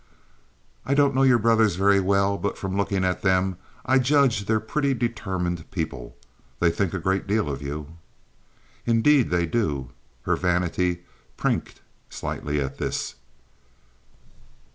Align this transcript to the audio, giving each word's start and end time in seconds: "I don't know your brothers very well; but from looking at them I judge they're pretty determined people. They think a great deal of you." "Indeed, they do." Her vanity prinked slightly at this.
"I 0.83 0.95
don't 0.95 1.13
know 1.13 1.21
your 1.21 1.37
brothers 1.37 1.75
very 1.75 1.99
well; 1.99 2.35
but 2.35 2.57
from 2.57 2.75
looking 2.75 3.03
at 3.05 3.21
them 3.21 3.57
I 3.85 3.99
judge 3.99 4.45
they're 4.45 4.59
pretty 4.59 4.95
determined 4.95 5.69
people. 5.69 6.17
They 6.59 6.71
think 6.71 6.95
a 6.95 6.99
great 6.99 7.27
deal 7.27 7.47
of 7.47 7.61
you." 7.61 7.97
"Indeed, 8.87 9.29
they 9.29 9.45
do." 9.45 9.91
Her 10.23 10.35
vanity 10.35 11.03
prinked 11.37 11.81
slightly 12.09 12.59
at 12.59 12.79
this. 12.79 13.13